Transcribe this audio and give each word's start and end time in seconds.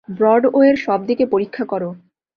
ব্রডওয়ের 0.09 0.75
সব 0.75 0.99
দিকে 1.05 1.25
পরীক্ষা 1.25 1.63
করো। 1.65 1.89